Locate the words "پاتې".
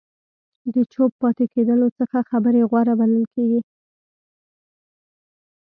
1.21-1.45